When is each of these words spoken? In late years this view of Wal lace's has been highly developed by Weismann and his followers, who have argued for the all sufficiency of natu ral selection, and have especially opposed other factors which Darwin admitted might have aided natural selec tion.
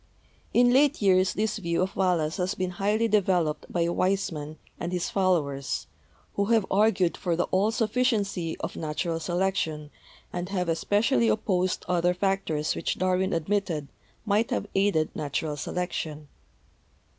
In 0.51 0.73
late 0.73 0.99
years 0.99 1.35
this 1.35 1.59
view 1.59 1.83
of 1.83 1.95
Wal 1.95 2.17
lace's 2.17 2.37
has 2.37 2.55
been 2.55 2.71
highly 2.71 3.07
developed 3.07 3.71
by 3.71 3.85
Weismann 3.85 4.57
and 4.79 4.91
his 4.91 5.11
followers, 5.11 5.85
who 6.33 6.45
have 6.45 6.65
argued 6.71 7.15
for 7.15 7.35
the 7.35 7.43
all 7.51 7.69
sufficiency 7.69 8.57
of 8.61 8.73
natu 8.73 9.09
ral 9.11 9.19
selection, 9.19 9.91
and 10.33 10.49
have 10.49 10.69
especially 10.69 11.27
opposed 11.27 11.85
other 11.87 12.15
factors 12.15 12.73
which 12.73 12.97
Darwin 12.97 13.31
admitted 13.31 13.89
might 14.25 14.49
have 14.49 14.65
aided 14.73 15.15
natural 15.15 15.55
selec 15.55 15.91
tion. 15.91 16.27